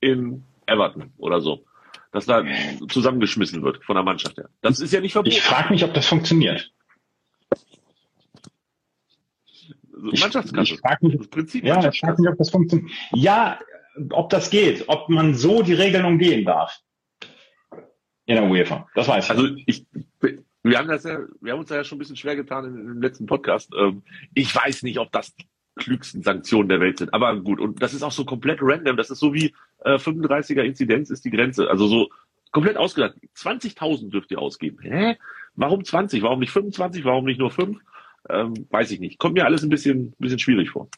in 0.00 0.44
Everton 0.66 1.12
oder 1.18 1.40
so. 1.40 1.64
Dass 2.12 2.24
da 2.24 2.44
zusammengeschmissen 2.88 3.62
wird 3.62 3.84
von 3.84 3.94
der 3.94 4.02
Mannschaft 4.02 4.38
her. 4.38 4.48
Das 4.62 4.80
ist 4.80 4.92
ja 4.92 5.00
nicht 5.00 5.12
verboten. 5.12 5.36
Ich 5.36 5.42
frage 5.42 5.70
mich, 5.70 5.84
ob 5.84 5.92
das 5.92 6.06
funktioniert. 6.06 6.72
Ich, 10.12 10.20
Mannschaftskasse. 10.20 10.74
ich 10.74 10.80
frage 10.80 11.06
mich, 11.06 11.16
das 11.18 11.28
Prinzip 11.28 11.64
ja, 11.64 11.88
ich 11.88 12.00
frage 12.00 12.22
mich, 12.22 12.30
ob 12.30 12.38
das 12.38 12.50
funktioniert. 12.50 12.90
Ja, 13.12 13.58
ob 14.10 14.30
das 14.30 14.50
geht, 14.50 14.84
ob 14.88 15.08
man 15.08 15.34
so 15.34 15.62
die 15.62 15.74
Regeln 15.74 16.04
umgehen 16.04 16.44
darf. 16.44 16.80
In 18.26 18.36
der 18.36 18.44
UEFA. 18.44 18.88
Das 18.94 19.08
weiß 19.08 19.24
ich. 19.24 19.30
Also 19.30 19.48
ich, 19.66 19.86
wir 20.62 20.78
haben 20.78 20.88
das 20.88 21.04
ja, 21.04 21.20
wir 21.40 21.52
haben 21.52 21.60
uns 21.60 21.68
da 21.68 21.76
ja 21.76 21.84
schon 21.84 21.96
ein 21.96 22.00
bisschen 22.00 22.16
schwer 22.16 22.36
getan 22.36 22.64
im 22.64 23.00
letzten 23.00 23.26
Podcast. 23.26 23.72
Ähm, 23.78 24.02
ich 24.34 24.54
weiß 24.54 24.82
nicht, 24.82 24.98
ob 24.98 25.12
das 25.12 25.34
die 25.36 25.46
klügsten 25.76 26.22
Sanktionen 26.22 26.68
der 26.68 26.80
Welt 26.80 26.98
sind. 26.98 27.14
Aber 27.14 27.36
gut, 27.40 27.60
und 27.60 27.80
das 27.80 27.94
ist 27.94 28.02
auch 28.02 28.12
so 28.12 28.24
komplett 28.24 28.58
random. 28.62 28.96
Das 28.96 29.10
ist 29.10 29.20
so 29.20 29.32
wie 29.32 29.54
äh, 29.84 29.94
35er 29.94 30.62
Inzidenz 30.62 31.10
ist 31.10 31.24
die 31.24 31.30
Grenze. 31.30 31.70
Also 31.70 31.86
so 31.86 32.08
komplett 32.50 32.76
ausgedacht. 32.76 33.14
20.000 33.36 34.10
dürft 34.10 34.30
ihr 34.30 34.40
ausgeben. 34.40 34.78
Hä? 34.80 35.16
Warum 35.54 35.84
20? 35.84 36.22
Warum 36.22 36.40
nicht 36.40 36.52
25? 36.52 37.04
Warum 37.04 37.26
nicht 37.26 37.38
nur 37.38 37.50
5? 37.50 37.78
Ähm, 38.28 38.66
weiß 38.70 38.90
ich 38.90 39.00
nicht. 39.00 39.18
Kommt 39.18 39.34
mir 39.34 39.44
alles 39.44 39.62
ein 39.62 39.68
bisschen, 39.68 40.06
ein 40.06 40.14
bisschen 40.18 40.38
schwierig 40.38 40.70
vor. 40.70 40.88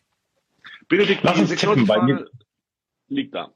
Benedikt, 0.89 1.23
Lass 1.23 1.39
uns 1.39 1.55
tippen 1.55 1.87
bei 1.87 2.01
mir. 2.03 2.31
Liegt 3.09 3.35
da. 3.35 3.53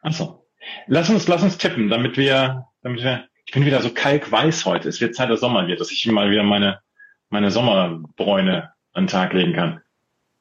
Achso. 0.00 0.41
Lass 0.86 1.10
uns, 1.10 1.28
lass 1.28 1.42
uns 1.42 1.58
tippen, 1.58 1.88
damit 1.88 2.16
wir, 2.16 2.66
damit 2.82 3.02
wir, 3.02 3.28
ich 3.44 3.52
bin 3.52 3.64
wieder 3.64 3.80
so 3.80 3.90
kalkweiß 3.90 4.64
heute. 4.66 4.88
Es 4.88 5.00
wird 5.00 5.14
Zeit, 5.14 5.30
dass 5.30 5.40
Sommer 5.40 5.66
wird, 5.66 5.80
dass 5.80 5.90
ich 5.90 6.06
mal 6.06 6.30
wieder 6.30 6.42
meine, 6.42 6.80
meine 7.30 7.50
Sommerbräune 7.50 8.72
an 8.92 9.04
den 9.04 9.08
Tag 9.08 9.32
legen 9.32 9.54
kann. 9.54 9.80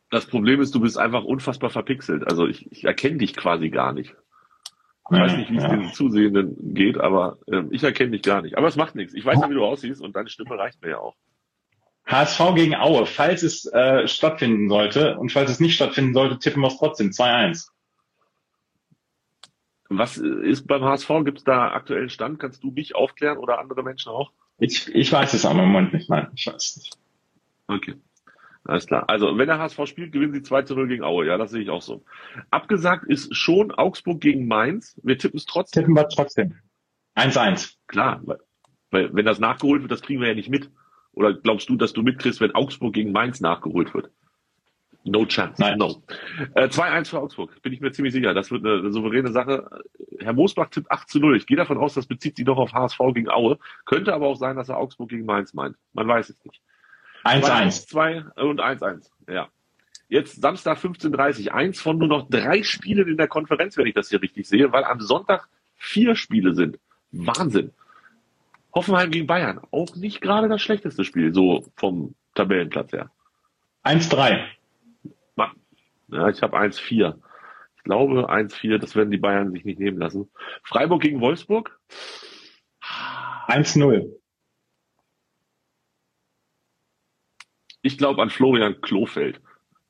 Das 0.09 0.25
Problem 0.25 0.59
ist, 0.61 0.75
du 0.75 0.81
bist 0.81 0.97
einfach 0.97 1.23
unfassbar 1.23 1.69
verpixelt. 1.69 2.27
Also 2.27 2.45
ich, 2.47 2.69
ich 2.71 2.83
erkenne 2.83 3.17
dich 3.17 3.35
quasi 3.35 3.69
gar 3.69 3.93
nicht. 3.93 4.13
Ich 5.09 5.17
Ja, 5.17 5.23
weiß 5.23 5.37
nicht, 5.37 5.51
wie 5.51 5.57
es 5.57 5.63
ja. 5.63 5.69
den 5.69 5.93
Zusehenden 5.93 6.73
geht, 6.73 6.97
aber 6.97 7.37
ähm, 7.51 7.69
ich 7.71 7.83
erkenne 7.83 8.11
dich 8.11 8.21
gar 8.21 8.41
nicht. 8.41 8.57
Aber 8.57 8.67
es 8.67 8.75
macht 8.75 8.95
nichts. 8.95 9.13
Ich 9.13 9.25
weiß 9.25 9.39
ja, 9.41 9.49
wie 9.49 9.53
du 9.53 9.65
aussiehst 9.65 10.01
und 10.01 10.15
deine 10.15 10.29
Stimme 10.29 10.57
reicht 10.57 10.81
mir 10.81 10.91
ja 10.91 10.97
auch. 10.99 11.15
HSV 12.05 12.55
gegen 12.55 12.75
Aue, 12.75 13.05
falls 13.05 13.43
es 13.43 13.65
äh, 13.65 14.07
stattfinden 14.07 14.69
sollte 14.69 15.17
und 15.17 15.31
falls 15.31 15.49
es 15.49 15.59
nicht 15.59 15.75
stattfinden 15.75 16.13
sollte, 16.13 16.39
tippen 16.39 16.61
wir 16.61 16.67
es 16.67 16.77
trotzdem 16.77 17.09
2-1. 17.09 17.69
Was 19.93 20.17
ist 20.17 20.67
beim 20.67 20.83
HSV? 20.83 21.09
Gibt 21.25 21.39
es 21.39 21.43
da 21.43 21.73
aktuellen 21.73 22.09
Stand? 22.09 22.39
Kannst 22.39 22.63
du 22.63 22.71
mich 22.71 22.95
aufklären 22.95 23.37
oder 23.37 23.59
andere 23.59 23.83
Menschen 23.83 24.09
auch? 24.09 24.31
Ich, 24.57 24.87
ich 24.93 25.11
weiß 25.11 25.33
es 25.33 25.45
aber 25.45 25.63
im 25.63 25.69
Moment 25.69 25.93
nicht. 25.93 26.09
Nein, 26.09 26.27
ich 26.33 26.47
weiß 26.47 26.55
es 26.55 26.77
nicht. 26.77 26.97
Okay. 27.67 27.95
Alles 28.63 28.85
klar. 28.85 29.03
Also, 29.07 29.37
wenn 29.37 29.47
der 29.47 29.59
HSV 29.59 29.85
spielt, 29.87 30.11
gewinnen 30.11 30.33
sie 30.33 30.43
2 30.43 30.61
zu 30.63 30.75
0 30.75 30.87
gegen 30.87 31.03
Aue. 31.03 31.25
Ja, 31.25 31.37
das 31.37 31.51
sehe 31.51 31.61
ich 31.61 31.69
auch 31.69 31.81
so. 31.81 32.03
Abgesagt 32.51 33.05
ist 33.05 33.35
schon 33.35 33.71
Augsburg 33.71 34.21
gegen 34.21 34.47
Mainz. 34.47 34.99
Wir 35.03 35.17
tippen 35.17 35.37
es 35.37 35.45
trotzdem. 35.45 35.83
Tippen 35.83 35.95
wir 35.95 36.07
trotzdem. 36.07 36.55
1-1. 37.15 37.75
Klar, 37.87 38.21
weil 38.91 39.13
wenn 39.13 39.25
das 39.25 39.39
nachgeholt 39.39 39.81
wird, 39.81 39.91
das 39.91 40.01
kriegen 40.01 40.21
wir 40.21 40.29
ja 40.29 40.35
nicht 40.35 40.49
mit. 40.49 40.69
Oder 41.13 41.33
glaubst 41.33 41.67
du, 41.69 41.75
dass 41.75 41.91
du 41.91 42.03
mitkriegst, 42.03 42.39
wenn 42.39 42.55
Augsburg 42.55 42.93
gegen 42.93 43.11
Mainz 43.11 43.41
nachgeholt 43.41 43.93
wird? 43.93 44.11
No 45.03 45.25
chance. 45.25 45.59
Nein. 45.59 45.77
No. 45.77 46.03
Äh, 46.53 46.67
2-1 46.67 47.09
für 47.09 47.19
Augsburg, 47.19 47.61
bin 47.61 47.73
ich 47.73 47.81
mir 47.81 47.91
ziemlich 47.91 48.13
sicher. 48.13 48.33
Das 48.33 48.51
wird 48.51 48.65
eine, 48.65 48.91
souveräne 48.91 49.31
Sache. 49.31 49.67
Herr 50.19 50.33
Moosbach 50.33 50.69
tippt 50.69 50.91
8 50.91 51.09
zu 51.09 51.19
0. 51.19 51.37
Ich 51.37 51.47
gehe 51.47 51.57
davon 51.57 51.77
aus, 51.77 51.95
das 51.95 52.05
bezieht 52.05 52.35
sich 52.35 52.45
doch 52.45 52.57
auf 52.57 52.73
HSV 52.73 52.99
gegen 53.13 53.29
Aue. 53.29 53.57
Könnte 53.85 54.13
aber 54.13 54.27
auch 54.27 54.35
sein, 54.35 54.55
dass 54.55 54.69
er 54.69 54.77
Augsburg 54.77 55.09
gegen 55.09 55.25
Mainz 55.25 55.53
meint. 55.53 55.75
Man 55.93 56.07
weiß 56.07 56.29
es 56.29 56.45
nicht. 56.45 56.61
1-1. 57.23 57.87
2 57.87 58.25
und 58.43 58.61
1-1. 58.61 59.09
Ja. 59.27 59.49
Jetzt 60.07 60.41
Samstag 60.41 60.77
15.30 60.77 61.49
Eins 61.49 61.79
von 61.79 61.97
nur 61.97 62.07
noch 62.07 62.29
drei 62.29 62.63
Spielen 62.63 63.07
in 63.07 63.17
der 63.17 63.27
Konferenz, 63.27 63.77
wenn 63.77 63.87
ich 63.87 63.93
das 63.93 64.09
hier 64.09 64.21
richtig 64.21 64.47
sehe, 64.47 64.71
weil 64.71 64.83
am 64.83 64.99
Sonntag 64.99 65.47
vier 65.77 66.15
Spiele 66.15 66.53
sind. 66.53 66.79
Wahnsinn. 67.11 67.71
Hoffenheim 68.73 69.09
gegen 69.09 69.27
Bayern. 69.27 69.61
Auch 69.71 69.95
nicht 69.95 70.21
gerade 70.21 70.47
das 70.47 70.61
schlechteste 70.61 71.03
Spiel, 71.05 71.33
so 71.33 71.65
vom 71.75 72.15
Tabellenplatz 72.35 72.93
her. 72.93 73.09
1-3. 73.83 74.45
Ja, 76.11 76.29
ich 76.29 76.41
habe 76.41 76.57
1-4. 76.57 77.19
Ich 77.77 77.83
glaube 77.83 78.29
1-4, 78.29 78.77
das 78.77 78.95
werden 78.95 79.11
die 79.11 79.17
Bayern 79.17 79.51
sich 79.51 79.65
nicht 79.65 79.79
nehmen 79.79 79.97
lassen. 79.97 80.29
Freiburg 80.63 81.01
gegen 81.01 81.21
Wolfsburg. 81.21 81.79
1-0. 83.47 84.11
Ich 87.81 87.97
glaube 87.97 88.21
an 88.21 88.29
Florian 88.29 88.79
Klofeld. 88.81 89.41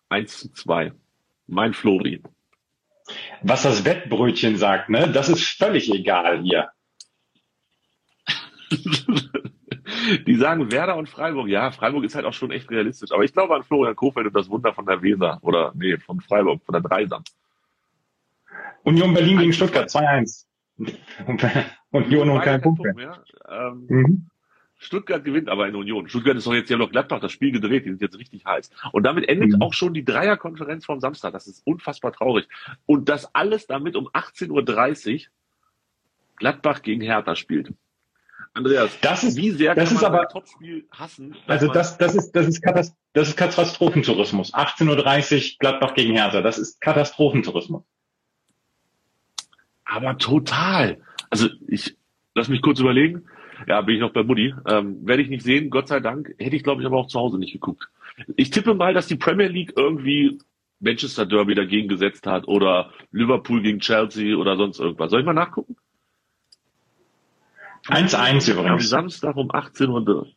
1 0.10 0.40
zu 0.40 0.54
2. 0.54 0.94
Mein 1.48 1.74
Flori. 1.74 2.24
Was 3.42 3.64
das 3.64 3.84
Wettbrötchen 3.84 4.56
sagt, 4.58 4.90
ne, 4.90 5.12
das 5.12 5.28
ist 5.28 5.44
völlig 5.44 5.92
egal 5.92 6.44
hier. 6.44 6.70
Die 10.20 10.36
sagen 10.36 10.72
Werder 10.72 10.98
und 10.98 11.10
Freiburg. 11.10 11.48
Ja, 11.48 11.72
Freiburg 11.72 12.04
ist 12.04 12.16
halt 12.16 12.26
auch 12.26 12.34
schon 12.34 12.52
echt 12.52 12.70
realistisch. 12.70 13.12
Aber 13.12 13.24
ich 13.24 13.34
glaube 13.34 13.56
an 13.56 13.64
Florian 13.64 13.96
Kofeld 13.96 14.28
und 14.28 14.36
das 14.36 14.50
Wunder 14.50 14.74
von 14.74 14.86
der 14.86 15.02
Weser. 15.02 15.40
Oder, 15.42 15.72
nee, 15.76 15.98
von 15.98 16.20
Freiburg, 16.22 16.62
von 16.66 16.74
der 16.74 16.82
Dreisam. 16.82 17.24
Union 18.84 19.14
Berlin 19.14 19.38
gegen 19.40 19.54
Stuttgart 19.54 19.90
2-1. 19.90 20.46
Union 21.92 22.30
und 22.30 22.42
kein 22.42 22.62
Punkt 22.62 22.84
mehr. 22.96 23.24
Ähm, 23.50 23.86
mhm. 23.88 24.28
Stuttgart 24.78 25.24
gewinnt 25.24 25.48
aber 25.48 25.68
in 25.68 25.76
Union. 25.76 26.10
Stuttgart 26.10 26.36
ist 26.36 26.48
doch 26.48 26.56
jetzt 26.56 26.72
ja 26.72 26.78
noch 26.78 26.90
Gladbach 26.90 27.20
das 27.20 27.32
Spiel 27.32 27.52
gedreht, 27.52 27.86
die 27.86 27.90
sind 27.90 28.02
jetzt 28.02 28.18
richtig 28.18 28.46
heiß. 28.46 28.72
Und 28.92 29.04
damit 29.04 29.30
endet 29.30 29.54
mhm. 29.54 29.62
auch 29.62 29.74
schon 29.74 29.94
die 29.94 30.04
Dreierkonferenz 30.04 30.86
vom 30.86 31.00
Samstag. 31.00 31.34
Das 31.34 31.46
ist 31.46 31.62
unfassbar 31.66 32.14
traurig. 32.14 32.48
Und 32.88 33.08
das 33.08 33.34
alles 33.36 33.68
damit 33.68 33.96
um 33.96 34.08
18.30 34.10 35.14
Uhr 35.14 35.32
Gladbach 36.36 36.82
gegen 36.82 37.02
Hertha 37.02 37.36
spielt. 37.36 37.74
Andreas, 38.54 39.00
das 39.02 39.24
ist, 39.24 39.38
wie 39.38 39.52
sehr 39.52 39.76
das 39.76 39.90
kann 39.90 39.96
ist 39.96 40.02
man 40.02 40.12
aber, 40.14 40.22
ein 40.24 40.30
Topspiel 40.30 40.86
hassen? 40.92 41.36
Also 41.48 41.68
das, 41.68 41.98
das 41.98 42.16
ist, 42.16 42.34
das 42.34 42.48
ist, 42.48 42.62
Katast 42.62 42.96
das 43.14 43.30
ist 43.30 43.38
Katastrophentourismus. 43.38 44.54
18.30 44.54 45.36
Uhr 45.54 45.58
Gladbach 45.60 45.94
gegen 45.94 46.14
Hertha. 46.14 46.42
Das 46.42 46.58
ist 46.58 46.82
Katastrophentourismus. 46.82 47.84
Aber 49.86 50.18
total. 50.18 51.02
Also 51.30 51.50
ich, 51.68 51.96
lass 52.36 52.50
mich 52.50 52.62
kurz 52.62 52.80
überlegen. 52.80 53.26
Ja, 53.68 53.82
bin 53.82 53.96
ich 53.96 54.02
noch 54.02 54.14
bei 54.14 54.24
Mutti. 54.24 54.54
Ähm, 54.68 55.06
werde 55.06 55.24
ich 55.24 55.30
nicht 55.30 55.44
sehen, 55.44 55.70
Gott 55.70 55.88
sei 55.88 56.00
Dank. 56.00 56.34
Hätte 56.38 56.56
ich, 56.56 56.64
glaube 56.64 56.82
ich, 56.82 56.88
aber 56.88 56.98
auch 56.98 57.08
zu 57.08 57.20
Hause 57.20 57.38
nicht 57.38 57.54
geguckt. 57.54 57.90
Ich 58.36 58.50
tippe 58.50 58.74
mal, 58.74 58.94
dass 58.94 59.08
die 59.08 59.16
Premier 59.16 59.48
League 59.48 59.74
irgendwie 59.76 60.40
Manchester 60.80 61.26
Derby 61.26 61.56
dagegen 61.56 61.88
gesetzt 61.88 62.28
hat 62.28 62.48
oder 62.48 62.92
Liverpool 63.12 63.62
gegen 63.62 63.80
Chelsea 63.80 64.36
oder 64.36 64.58
sonst 64.58 64.80
irgendwas. 64.80 65.12
Soll 65.12 65.22
ich 65.22 65.26
mal 65.26 65.34
nachgucken? 65.34 65.76
1-1 67.88 68.16
Am 68.16 68.58
übrigens. 68.58 68.90
Samstag 68.90 69.36
um 69.36 69.50
18 69.52 69.90
Uhr. 69.90 70.28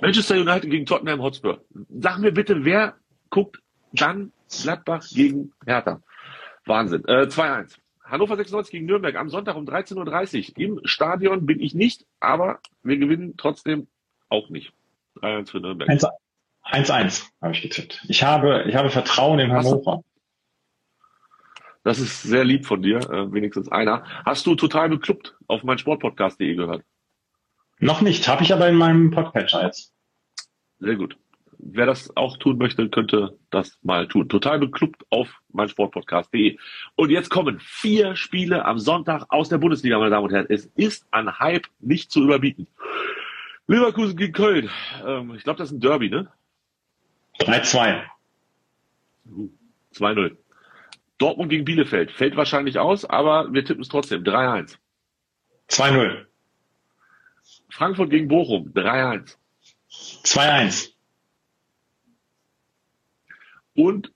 Manchester 0.00 0.36
United 0.36 0.70
gegen 0.70 0.86
Tottenham 0.86 1.20
Hotspur. 1.22 1.60
Sag 1.90 2.18
mir 2.18 2.32
bitte, 2.32 2.64
wer 2.64 2.94
guckt 3.30 3.60
dann 3.92 4.32
Gladbach 4.62 5.04
gegen 5.12 5.52
Hertha? 5.66 6.00
Wahnsinn. 6.66 7.04
Äh, 7.06 7.26
2-1. 7.28 7.76
Hannover 8.04 8.36
96 8.36 8.70
gegen 8.72 8.86
Nürnberg 8.86 9.16
am 9.16 9.28
Sonntag 9.30 9.56
um 9.56 9.64
13.30 9.66 10.50
Uhr. 10.50 10.58
Im 10.58 10.80
Stadion 10.84 11.46
bin 11.46 11.60
ich 11.60 11.74
nicht, 11.74 12.04
aber 12.20 12.60
wir 12.82 12.98
gewinnen 12.98 13.34
trotzdem 13.36 13.86
auch 14.28 14.50
nicht. 14.50 14.72
3-1 15.22 15.50
für 15.50 15.60
Nürnberg. 15.60 15.88
1-1 16.70 17.24
habe 17.42 17.52
ich 17.52 17.62
getippt. 17.62 18.02
Ich 18.08 18.22
habe, 18.22 18.64
ich 18.68 18.74
habe 18.74 18.90
Vertrauen 18.90 19.38
in 19.38 19.52
Hast 19.52 19.66
du- 19.66 19.72
Hannover. 19.72 20.02
Das 21.84 21.98
ist 21.98 22.22
sehr 22.22 22.44
lieb 22.44 22.64
von 22.66 22.82
dir, 22.82 22.98
äh, 23.10 23.32
wenigstens 23.32 23.70
einer. 23.70 24.04
Hast 24.24 24.46
du 24.46 24.54
total 24.54 24.88
beklubbt 24.88 25.36
auf 25.46 25.62
mein 25.62 25.78
Sportpodcast.de 25.78 26.54
gehört? 26.54 26.82
Noch 27.78 28.00
nicht, 28.00 28.26
habe 28.26 28.42
ich 28.42 28.52
aber 28.52 28.68
in 28.68 28.76
meinem 28.76 29.10
Podcatcher 29.10 29.64
jetzt. 29.64 29.92
Sehr 30.78 30.96
gut. 30.96 31.16
Wer 31.58 31.86
das 31.86 32.14
auch 32.16 32.36
tun 32.38 32.58
möchte, 32.58 32.88
könnte 32.88 33.38
das 33.50 33.78
mal 33.82 34.08
tun. 34.08 34.28
Total 34.28 34.58
beklubbt 34.58 35.04
auf 35.10 35.28
meinsportpodcast.de. 35.52 36.58
Und 36.94 37.10
jetzt 37.10 37.30
kommen 37.30 37.60
vier 37.60 38.16
Spiele 38.16 38.64
am 38.64 38.78
Sonntag 38.78 39.26
aus 39.28 39.48
der 39.50 39.58
Bundesliga, 39.58 39.98
meine 39.98 40.10
Damen 40.10 40.24
und 40.24 40.32
Herren. 40.32 40.46
Es 40.48 40.66
ist 40.74 41.06
an 41.10 41.38
Hype 41.38 41.66
nicht 41.80 42.10
zu 42.10 42.22
überbieten. 42.22 42.66
Leverkusen 43.66 44.16
gegen 44.16 44.32
Köln. 44.32 44.70
Ähm, 45.06 45.34
ich 45.34 45.44
glaube, 45.44 45.58
das 45.58 45.70
ist 45.70 45.76
ein 45.76 45.80
Derby, 45.80 46.10
ne? 46.10 46.30
3-2. 47.40 48.02
2-0. 49.94 50.36
Dortmund 51.24 51.48
gegen 51.48 51.64
Bielefeld. 51.64 52.12
Fällt 52.12 52.36
wahrscheinlich 52.36 52.78
aus, 52.78 53.06
aber 53.06 53.50
wir 53.50 53.64
tippen 53.64 53.82
es 53.82 53.88
trotzdem. 53.88 54.24
3-1. 54.24 54.76
2-0. 55.70 56.26
Frankfurt 57.70 58.10
gegen 58.10 58.28
Bochum. 58.28 58.72
3-1. 58.74 59.36
2-1. 59.90 60.90
Und 63.74 64.12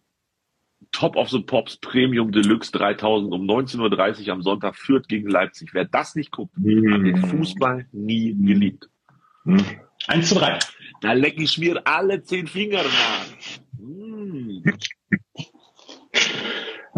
Top 0.93 1.17
of 1.17 1.31
the 1.31 1.41
Pops 1.41 1.79
Premium 1.79 2.31
Deluxe 2.31 2.73
3000 2.73 3.33
um 3.33 3.43
19.30 3.43 4.27
Uhr 4.27 4.33
am 4.35 4.43
Sonntag 4.43 4.77
führt 4.77 5.09
gegen 5.09 5.31
Leipzig. 5.31 5.71
Wer 5.73 5.87
das 5.87 6.15
nicht 6.15 6.31
guckt, 6.31 6.55
hat 6.57 6.65
den 6.65 7.17
Fußball 7.17 7.87
nie 7.93 8.35
geliebt. 8.35 8.91
1 10.09 10.29
zu 10.29 10.35
3. 10.35 10.59
Da 11.01 11.13
leck 11.15 11.41
ich 11.41 11.57
mir 11.57 11.81
alle 11.87 12.23
zehn 12.23 12.47
Finger, 12.47 12.83
Mann. 12.83 13.87
Mm. 13.87 14.63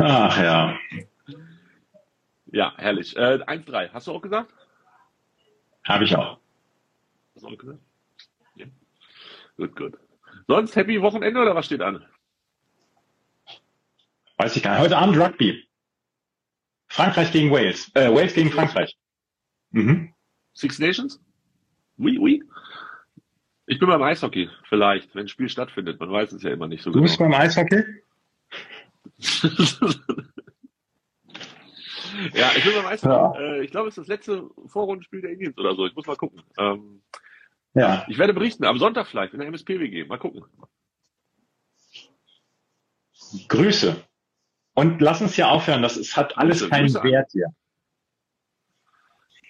Ach 0.03 0.43
ja. 0.43 0.79
Ja, 2.47 2.75
herrlich. 2.77 3.17
Äh, 3.17 3.39
1-3. 3.47 3.91
Hast 3.93 4.07
du 4.07 4.13
auch 4.13 4.23
gesagt? 4.23 4.53
Habe 5.85 6.05
ich 6.05 6.17
auch. 6.17 6.39
Hast 7.35 7.43
du 7.45 7.49
auch 7.49 7.59
gesagt? 7.59 7.79
Ja. 8.55 8.67
Gut, 9.57 9.77
gut. 9.77 9.99
Sonst 10.47 10.75
happy 10.75 11.01
Wochenende 11.01 11.41
oder 11.41 11.55
was 11.55 11.67
steht 11.67 11.83
an? 11.83 12.05
Weiß 14.39 14.57
ich 14.57 14.63
gar 14.63 14.73
nicht. 14.73 14.81
Heute 14.83 14.97
Abend 14.97 15.19
Rugby. 15.19 15.69
Frankreich 16.89 17.31
gegen 17.31 17.51
Wales. 17.51 17.91
Äh, 17.95 18.13
Wales 18.13 18.35
gegen 18.35 18.51
Frankreich. 18.51 18.97
Mhm. 19.71 20.13
Six 20.55 20.79
Nations? 20.79 21.21
Oui, 21.99 22.19
oui. 22.19 22.43
Ich 23.67 23.79
bin 23.79 23.89
beim 23.89 24.03
Eishockey, 24.03 24.51
vielleicht, 24.69 25.15
wenn 25.15 25.27
ein 25.27 25.29
Spiel 25.29 25.49
stattfindet. 25.49 26.01
Man 26.01 26.11
weiß 26.11 26.33
es 26.33 26.43
ja 26.43 26.51
immer 26.51 26.67
nicht 26.67 26.83
so 26.83 26.91
Du 26.91 27.01
bist 27.01 27.19
genau. 27.19 27.31
beim 27.31 27.41
Eishockey? 27.41 27.85
ja, 32.35 32.51
ich 32.57 32.65
bin 32.65 32.75
beim 32.75 32.87
Eishockey. 32.87 33.39
Äh, 33.39 33.65
ich 33.65 33.71
glaube, 33.71 33.89
es 33.89 33.99
ist 33.99 34.05
das 34.05 34.09
letzte 34.09 34.49
Vorrundenspiel 34.67 35.21
der 35.21 35.33
Indians 35.33 35.59
oder 35.59 35.75
so. 35.75 35.87
Ich 35.87 35.95
muss 35.95 36.07
mal 36.07 36.17
gucken. 36.17 36.43
Ähm, 36.59 37.03
Ja. 37.75 38.05
ich 38.09 38.19
werde 38.19 38.35
berichten, 38.35 38.65
am 38.65 38.79
Sonntag 38.79 39.07
vielleicht, 39.07 39.33
in 39.33 39.41
der 39.41 39.49
MSPWG. 39.49 40.05
Mal 40.07 40.19
gucken. 40.19 40.45
Grüße. 43.49 43.97
Und 44.75 45.01
lass 45.01 45.21
uns 45.21 45.35
hier 45.35 45.49
aufhören. 45.49 45.83
Das 45.83 45.97
ist, 45.97 46.17
hat 46.17 46.39
alles 46.39 46.61
Grüße, 46.61 46.71
keinen 46.71 46.87
Grüße 46.87 47.03
Wert 47.03 47.31
hier. 47.33 47.47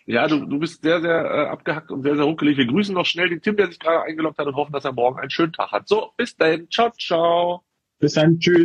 Ja, 0.07 0.27
du, 0.27 0.45
du 0.45 0.59
bist 0.59 0.83
sehr, 0.83 1.01
sehr 1.01 1.25
äh, 1.25 1.47
abgehackt 1.47 1.91
und 1.93 2.03
sehr, 2.03 2.17
sehr 2.17 2.25
ruckelig. 2.25 2.57
Wir 2.57 2.67
grüßen 2.67 2.95
noch 2.95 3.07
schnell 3.07 3.29
den 3.29 3.43
Tim, 3.43 3.57
der 3.57 3.69
sich 3.69 3.79
gerade 3.79 4.03
eingeloggt 4.03 4.39
hat 4.39 4.47
und 4.47 4.57
hoffen, 4.57 4.73
dass 4.73 4.85
er 4.85 4.93
morgen 4.93 5.21
einen 5.21 5.31
schönen 5.31 5.53
Tag 5.53 5.71
hat. 5.71 5.87
So, 5.89 6.13
bis 6.17 6.37
dahin. 6.37 6.69
Ciao, 6.69 6.91
ciao. 6.99 7.63
Bis 8.01 8.15
dann. 8.15 8.39
Tschüss. 8.41 8.65